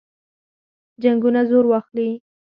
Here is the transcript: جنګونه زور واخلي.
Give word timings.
جنګونه 1.01 1.41
زور 1.49 1.65
واخلي. 1.67 2.09